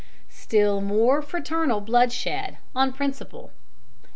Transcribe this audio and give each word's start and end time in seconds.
STILL 0.31 0.81
MORE 0.81 1.21
FRATERNAL 1.21 1.81
BLOODSHED, 1.81 2.57
ON 2.75 2.91
PRINCIPLE. 2.91 3.51